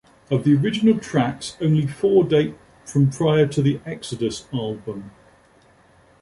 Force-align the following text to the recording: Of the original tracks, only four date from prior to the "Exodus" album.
Of 0.31 0.45
the 0.45 0.55
original 0.57 0.97
tracks, 0.97 1.55
only 1.61 1.85
four 1.85 2.23
date 2.23 2.55
from 2.85 3.11
prior 3.11 3.45
to 3.45 3.61
the 3.61 3.79
"Exodus" 3.85 4.47
album. 4.51 5.11